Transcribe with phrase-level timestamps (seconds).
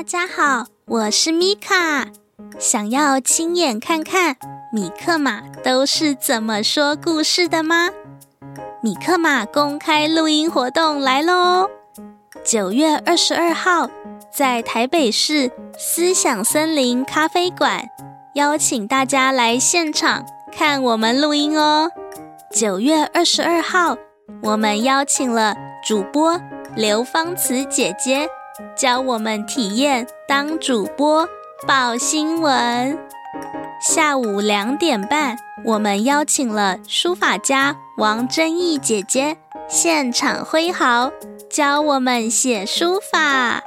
[0.00, 2.06] 大家好，我是米卡。
[2.58, 4.34] 想要亲眼看看
[4.72, 7.90] 米克马都是怎么说故事的吗？
[8.82, 11.68] 米克马公开录音活动来喽！
[12.42, 13.90] 九月二十二号，
[14.32, 17.86] 在台北市思想森林咖啡馆，
[18.32, 21.90] 邀请大家来现场看我们录音哦。
[22.50, 23.98] 九月二十二号，
[24.44, 25.54] 我们邀请了
[25.86, 26.40] 主播
[26.74, 28.26] 刘芳慈姐姐，
[28.76, 31.28] 教我们体验当主播
[31.66, 32.98] 报新闻。
[33.80, 41.10] 下午两点半，我们邀请了书法家王真义姐姐现场挥毫，
[41.48, 43.62] 教我们写书法。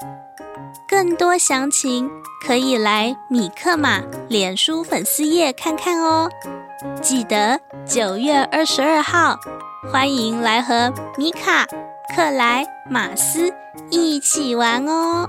[0.87, 2.09] 更多详情
[2.45, 6.29] 可以来米克马脸书粉丝页看看哦。
[7.01, 9.39] 记得九月二十二号，
[9.91, 11.65] 欢迎来和米卡、
[12.09, 13.51] 克莱、马斯
[13.89, 15.27] 一起玩哦！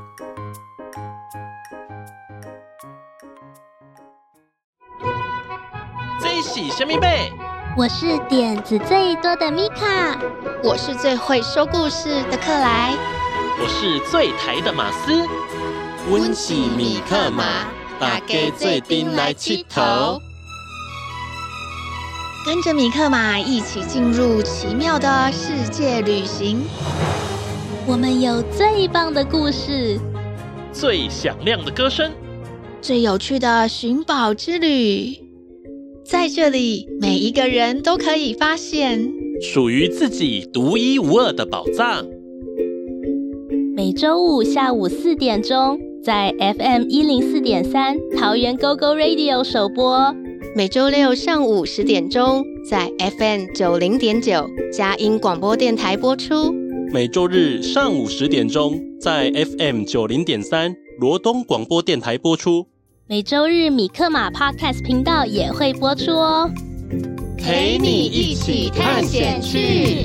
[6.20, 7.32] 最喜神秘贝，
[7.76, 10.18] 我是点子最多的米卡，
[10.62, 12.92] 我是最会说故事的克莱，
[13.60, 15.26] 我是最台的马斯。
[16.10, 17.44] 温喜米克马，
[17.98, 20.20] 大家最顶来佚佗。
[22.44, 26.60] 跟着米克马一起进入奇妙的世界旅行。
[27.86, 29.98] 我们有最棒的故事，
[30.70, 32.12] 最响亮的歌声，
[32.82, 35.16] 最有趣的寻宝之旅。
[36.04, 42.04] 在这里，每一个人都可以发现属于自己独一无二的宝藏。
[43.74, 50.14] 每周五下午四点钟，在 FM 一零四点三桃园 GO GO Radio 首播。
[50.56, 52.88] 每周六上午十点钟，在
[53.18, 56.52] FM 九零点九佳音广播电台播出；
[56.92, 62.68] 每周日上午十点钟，在 FM 九零点三罗东广播电台播出；
[63.08, 66.48] 每周日米克马 Podcast 频道也会播出哦，
[67.36, 70.04] 陪你一起探险去。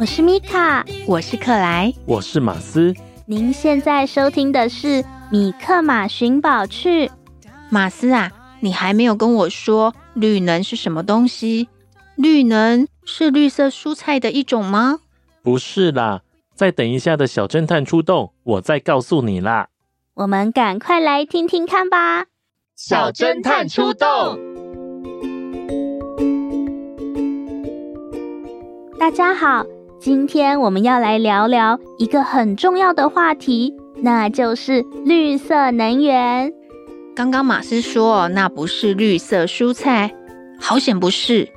[0.00, 2.94] 我是米卡，我是克莱，我是马斯。
[3.26, 7.06] 您现在收听的是《米克马寻宝趣》。
[7.68, 8.30] 马斯啊，
[8.60, 11.68] 你还没有跟我说绿能是什么东西？
[12.16, 14.98] 绿能是绿色蔬菜的一种吗？
[15.42, 16.22] 不是啦，
[16.54, 19.68] 再等一下的小侦探出动，我再告诉你啦。
[20.14, 22.26] 我们赶快来听听看吧。
[22.74, 24.38] 小侦探出动！
[28.98, 29.64] 大家好。
[30.00, 36.52] 今天我们要来聊聊一个很重要的话题，那就是绿色能源。
[37.18, 40.14] 刚刚马斯说那不是绿色蔬菜，
[40.60, 41.48] 好险不是。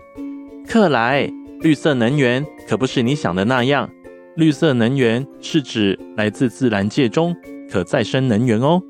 [0.68, 3.88] 克莱，绿色能源可不是你想的那样。
[4.36, 7.36] 绿色能源是指来自自然界中
[7.70, 8.82] 可再生能源哦。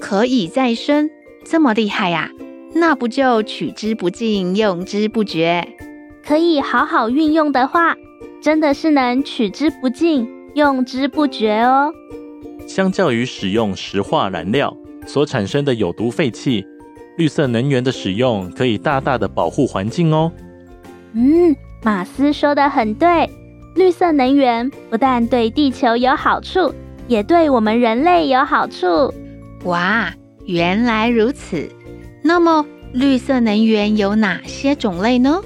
[0.00, 1.08] 可以再生，
[1.44, 2.32] 这么厉害呀？
[2.74, 5.68] 那不就取之不尽，用之不绝？
[6.26, 7.94] 可以好好运用的话。
[8.42, 11.92] 真的是能取之不尽、用之不绝哦。
[12.66, 14.76] 相较于使用石化燃料
[15.08, 16.66] 所产生的有毒废气，
[17.16, 20.30] 绿色能源的使用可以大大的保护环境哦。
[21.14, 23.28] 嗯，马斯说的很对，
[23.74, 26.74] 绿色能源不但对地球有好处，
[27.06, 29.12] 也对我们人类有好处。
[29.64, 30.12] 哇，
[30.44, 31.66] 原来如此。
[32.22, 35.40] 那么，绿色能源有哪些种类呢？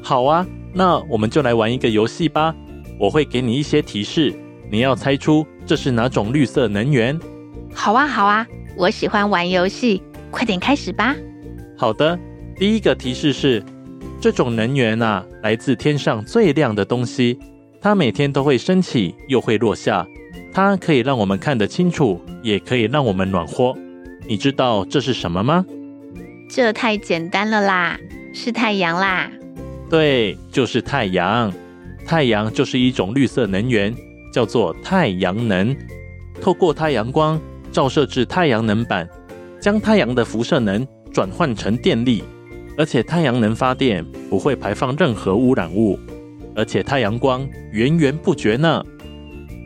[0.00, 0.46] 好啊。
[0.72, 2.54] 那我们就来玩一个游戏吧，
[2.96, 4.32] 我会给你一些提示，
[4.70, 7.18] 你要猜出这是哪种绿色能源。
[7.74, 8.46] 好啊，好啊，
[8.80, 11.14] 我喜欢玩游戏，快点开始吧。
[11.76, 12.18] 好的，
[12.56, 13.62] 第一个提示是，
[14.22, 17.38] 这种能源啊，来自天上最亮的东西，
[17.78, 20.06] 它每天都会升起又会落下，
[20.50, 23.76] 它可以让我们看得清楚，也可以让我们暖和。
[24.26, 25.66] 你知道这是什么吗？
[26.48, 28.00] 这太简单了啦，
[28.32, 29.30] 是太阳啦。
[29.90, 31.52] 对，就是太阳。
[32.06, 33.94] 太阳就是一种绿色能源，
[34.32, 35.76] 叫做太阳能。
[36.40, 37.38] 透过太阳光
[37.72, 39.08] 照射至太阳能板，
[39.60, 42.24] 将太阳的辐射能转换成电力，
[42.76, 45.98] 而且太阳能发电不会排放任何污染物，
[46.54, 48.82] 而且太阳光源源不绝呢。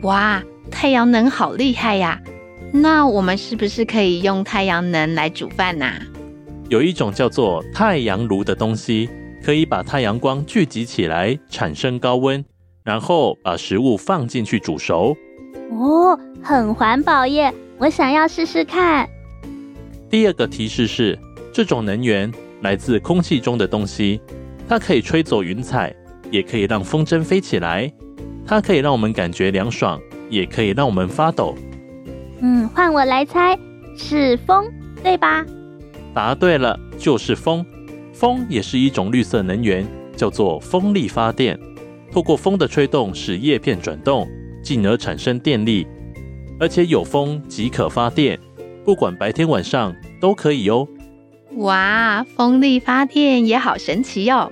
[0.03, 2.21] 哇，太阳能好厉害呀！
[2.73, 5.93] 那我们是不是可以用太阳能来煮饭呐？
[6.69, 9.09] 有一种叫做太阳炉的东西，
[9.43, 12.43] 可以把太阳光聚集起来，产生高温，
[12.83, 15.15] 然后把食物放进去煮熟。
[15.71, 17.53] 哦，很环保耶！
[17.77, 19.07] 我想要试试看。
[20.09, 21.17] 第二个提示是，
[21.53, 22.31] 这种能源
[22.61, 24.21] 来自空气中的东西，
[24.67, 25.93] 它可以吹走云彩，
[26.31, 27.91] 也可以让风筝飞起来，
[28.45, 29.99] 它可以让我们感觉凉爽，
[30.29, 31.55] 也可以让我们发抖。
[32.39, 33.57] 嗯，换我来猜，
[33.97, 34.71] 是风，
[35.03, 35.45] 对吧？
[36.13, 37.65] 答对了，就是风。
[38.13, 39.85] 风也是一种绿色能源，
[40.15, 41.59] 叫做风力发电。
[42.09, 44.25] 透过风的吹动，使叶片转动，
[44.63, 45.85] 进而产生电力。
[46.59, 48.39] 而且有风即可发电，
[48.83, 50.87] 不管白天晚上都可以哦。
[51.57, 54.51] 哇，风力发电也好神奇哟！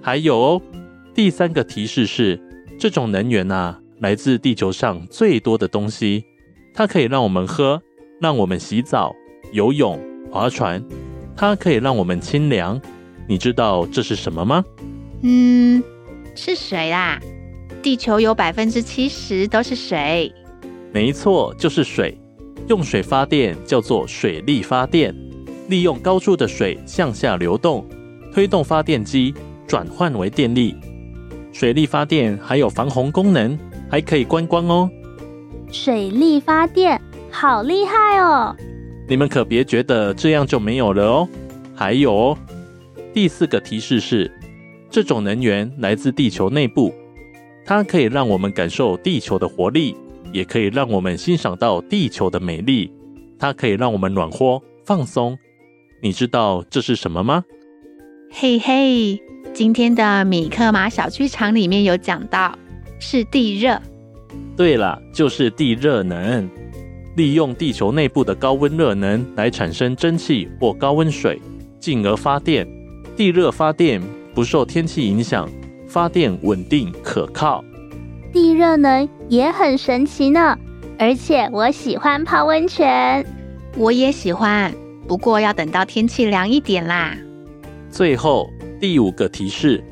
[0.00, 0.62] 还有哦，
[1.14, 2.40] 第三个提示是，
[2.78, 6.24] 这种能源啊，来自地球上最多的东西，
[6.74, 7.80] 它可以让我们喝，
[8.20, 9.14] 让我们洗澡、
[9.52, 9.98] 游泳。
[10.30, 10.82] 划船，
[11.36, 12.80] 它可以让我们清凉。
[13.28, 14.64] 你知道这是什么吗？
[15.22, 15.82] 嗯，
[16.34, 17.20] 是水啦。
[17.82, 20.32] 地球有百分之七十都是水。
[20.92, 22.18] 没错，就是水。
[22.68, 25.14] 用水发电叫做水力发电，
[25.68, 27.84] 利用高处的水向下流动，
[28.32, 29.34] 推动发电机
[29.66, 30.76] 转换为电力。
[31.52, 33.58] 水力发电还有防洪功能，
[33.90, 34.88] 还可以观光哦。
[35.70, 37.00] 水力发电
[37.30, 38.54] 好厉害哦！
[39.08, 41.28] 你们可别觉得这样就没有了哦，
[41.74, 42.38] 还有哦。
[43.12, 44.30] 第四个提示是，
[44.88, 46.94] 这种能源来自地球内部，
[47.64, 49.96] 它可以让我们感受地球的活力，
[50.32, 52.90] 也可以让我们欣赏到地球的美丽。
[53.38, 55.36] 它可以让我们暖和放松。
[56.00, 57.44] 你知道这是什么吗？
[58.30, 59.20] 嘿嘿，
[59.52, 62.56] 今天的米克马小剧场里面有讲到，
[62.98, 63.80] 是地热。
[64.56, 66.48] 对了，就是地热能。
[67.14, 71.38] 利用地球内部的高温热能来产生蒸汽或高温水，
[71.78, 72.66] 进而发电。
[73.14, 74.00] 地热发电
[74.34, 75.46] 不受天气影响，
[75.86, 77.62] 发电稳定可靠。
[78.32, 80.58] 地热能也很神奇呢，
[80.98, 83.24] 而且我喜欢泡温泉。
[83.76, 84.72] 我也喜欢，
[85.06, 87.14] 不过要等到天气凉一点啦。
[87.90, 88.48] 最后
[88.80, 89.84] 第五个提示，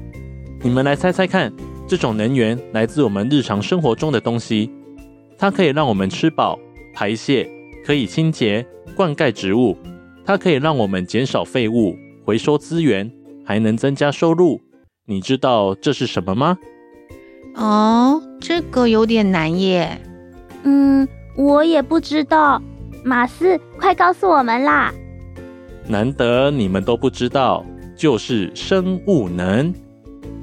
[0.62, 1.52] 你们来猜猜看，
[1.86, 4.70] 这种能源来自我们日常生活中的东西，
[5.36, 6.58] 它可以让我们吃饱。
[6.92, 7.48] 排泄
[7.84, 8.66] 可以清洁、
[8.96, 9.76] 灌溉植物，
[10.24, 11.94] 它可以让我们减少废物、
[12.24, 13.10] 回收资源，
[13.44, 14.60] 还能增加收入。
[15.06, 16.58] 你知道这是什么吗？
[17.54, 20.00] 哦，这个有点难耶。
[20.62, 21.06] 嗯，
[21.36, 22.60] 我也不知道。
[23.04, 24.92] 马斯，快告诉我们啦！
[25.86, 27.64] 难得你们都不知道，
[27.96, 29.72] 就是生物能。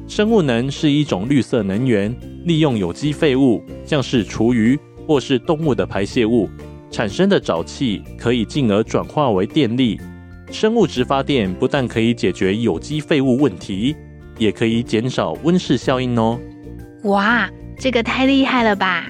[0.07, 2.15] 生物能是一种绿色能源，
[2.45, 4.79] 利用有机废物，像是厨余。
[5.07, 6.49] 或是动物的排泄物
[6.91, 9.97] 产生的沼气，可以进而转化为电力。
[10.51, 13.95] 生物质发电不但可以解决有机废物问题，
[14.37, 16.37] 也可以减少温室效应哦。
[17.07, 17.49] 哇，
[17.79, 19.07] 这个太厉害了吧！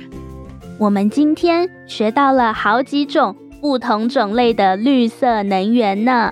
[0.80, 6.30] 我们今天学到了好几种不同种类的绿色能源呢。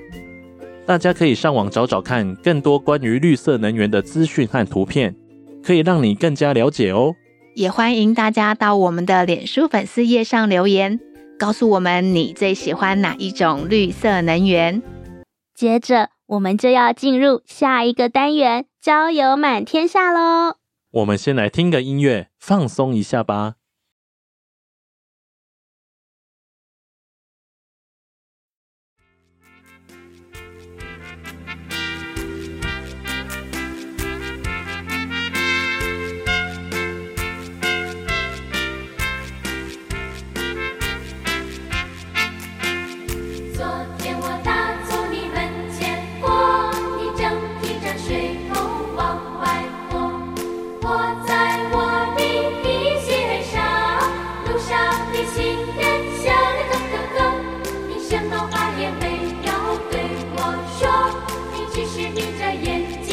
[0.86, 5.16] 大家可以上网找找看更多关于绿色能源的资讯和图片，
[5.64, 7.16] 可以让你更加了解哦。
[7.56, 11.00] 也欢迎大家到我们的脸书粉丝页上留言，
[11.40, 14.84] 告诉我们你最喜欢哪一种绿色能源。
[15.56, 20.58] 接着，我们就要进入下一个单元——郊游满天下喽。
[20.96, 23.56] 我们先来听个音乐，放松一下吧。
[62.38, 63.05] 眨眼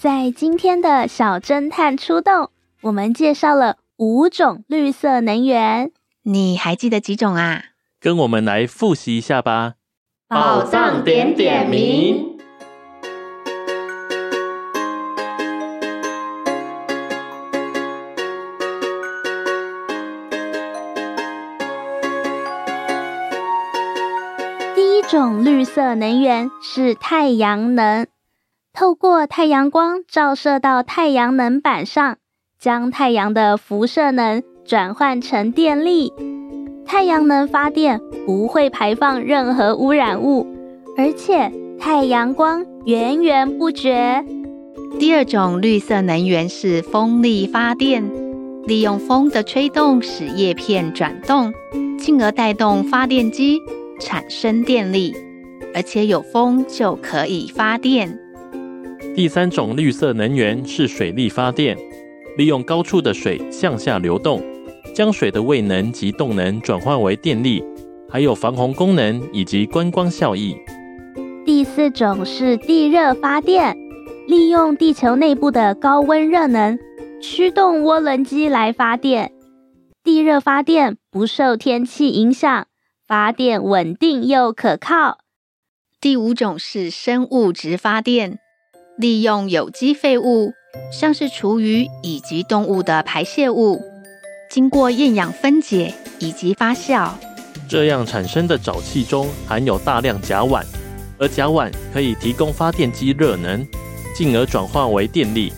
[0.00, 2.48] 在今天的小侦探出动，
[2.80, 5.92] 我们介绍了五种绿色能源，
[6.22, 7.64] 你还记得几种啊？
[8.00, 9.74] 跟我们来复习一下吧。
[10.26, 12.38] 宝藏点点名。
[24.74, 28.06] 第一种绿色能源是太阳能，
[28.80, 32.16] 透过太阳光照射到太阳能板上，
[32.58, 36.10] 将太阳的辐射能转换成电力。
[36.86, 40.46] 太阳能发电不会排放任何污染物，
[40.96, 44.24] 而且太阳光源源不绝。
[44.98, 48.10] 第二种绿色能源是风力发电，
[48.64, 51.52] 利用风的吹动使叶片转动，
[51.98, 53.58] 进而带动发电机
[54.00, 55.14] 产生电力，
[55.74, 58.18] 而且有风就可以发电。
[59.14, 61.76] 第三种绿色能源是水力发电，
[62.36, 64.40] 利用高处的水向下流动。
[64.94, 67.62] 将水的位能及动能转换为电力，
[68.08, 70.56] 还有防洪功能以及观光效益。
[71.44, 73.76] 第四种是地热发电，
[74.26, 76.78] 利用地球内部的高温热能
[77.22, 79.32] 驱动涡轮机来发电。
[80.02, 82.66] 地热发电不受天气影响，
[83.06, 85.18] 发电稳定又可靠。
[86.00, 88.38] 第五种是生物质发电，
[89.00, 90.52] 利用有机废物，
[90.92, 93.80] 像是厨余以及动物的排泄物。
[94.50, 97.10] 经过厌氧分解以及发酵，
[97.66, 100.62] 这样产生的沼气中含有大量甲烷，
[101.18, 103.66] 而甲烷可以提供发电机热能，
[104.14, 105.50] 进而转化为电力，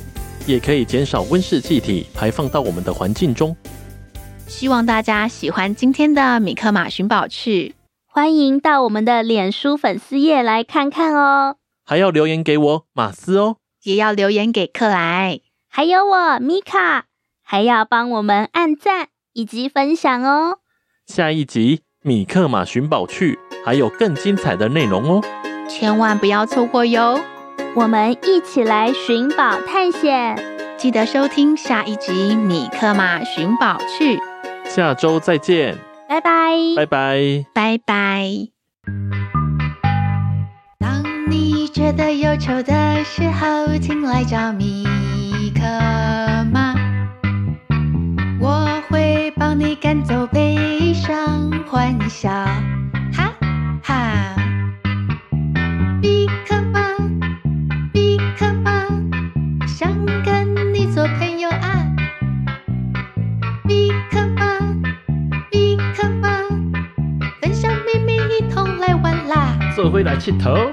[0.47, 3.57] 也可以减少温室气体排放到我们的环境中。
[4.47, 7.75] 希望大家喜欢今天的米克马寻宝趣，
[8.07, 17.07] 欢迎到我们的脸书粉丝页来看看哦，还要留言给我马斯哦，也要留言给克莱，还有我米卡。
[17.45, 20.61] 还要帮我们按赞以及分享哦！
[21.07, 23.35] 下一集《米克马寻宝去》
[23.65, 25.21] 还有更精彩的内容哦，
[25.69, 27.21] 千万不要错过哟！
[27.75, 30.39] 我们一起来寻宝探险，
[30.79, 34.17] 记得收听下一集《米克马寻宝去》。
[34.65, 35.77] 下周再见，
[36.09, 39.22] 拜拜，拜拜，拜拜。
[41.95, 44.85] 当你觉得忧愁的时候，请来找米
[45.55, 45.63] 克
[46.51, 46.75] 马。
[49.37, 52.31] 帮你赶走悲伤，欢笑，
[53.13, 53.33] 哈
[53.83, 54.35] 哈！
[56.01, 56.81] 米克马，
[57.93, 58.87] 米克马，
[59.67, 59.93] 想
[60.25, 61.87] 跟你做朋友啊！
[63.65, 64.61] 米克马，
[65.51, 66.29] 米克马，
[67.41, 69.59] 分享秘密，一同来玩啦！
[69.75, 70.73] 做回来气头。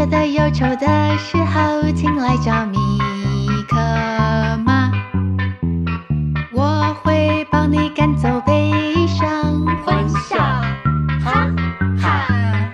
[0.00, 2.78] 觉得忧愁的时候，请来找米
[3.68, 3.76] 克
[4.64, 4.90] 马，
[6.54, 8.72] 我会帮你赶走悲
[9.06, 10.38] 伤，欢笑，
[11.22, 11.52] 哈
[12.00, 12.72] 哈。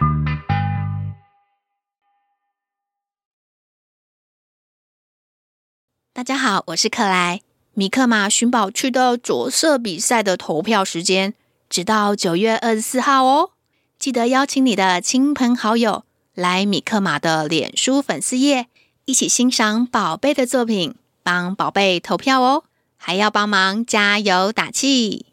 [6.12, 7.40] 大家好，我是克莱。
[7.74, 11.34] 米克马寻宝区的着色比赛的投票时间，
[11.68, 13.50] 直到九月二十四号哦。
[13.98, 16.04] 记得邀请你的亲朋好友
[16.36, 18.66] 来米克马的脸书粉丝页，
[19.06, 22.64] 一起欣赏宝贝的作品，帮宝贝投票哦。
[22.98, 25.24] 还要帮忙加油打气。